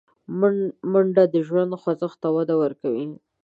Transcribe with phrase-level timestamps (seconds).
[0.91, 3.05] منډه د ژوند خوځښت ته وده ورکوي